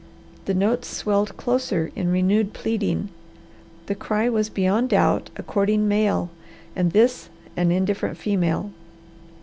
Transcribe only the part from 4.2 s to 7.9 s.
was beyond doubt a courting male and this an